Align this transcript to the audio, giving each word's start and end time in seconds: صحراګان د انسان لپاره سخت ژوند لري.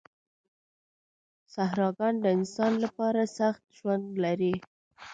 صحراګان 1.53 2.15
د 2.23 2.25
انسان 2.37 2.73
لپاره 2.85 3.21
سخت 3.37 3.63
ژوند 3.77 4.05
لري. 4.23 4.53